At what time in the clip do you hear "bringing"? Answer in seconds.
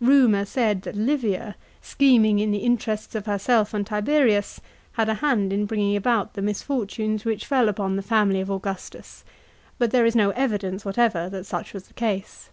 5.66-5.94